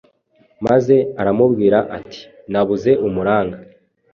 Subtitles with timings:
[0.65, 3.57] maze aramubwira ati: “Nabuze umuranga.